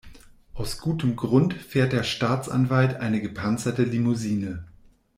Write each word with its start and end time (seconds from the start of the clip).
Aus 0.55 0.79
gutem 0.79 1.15
Grund 1.15 1.53
fährt 1.53 1.93
der 1.93 2.01
Staatsanwalt 2.01 2.95
eine 2.99 3.21
gepanzerte 3.21 3.83
Limousine. 3.83 4.65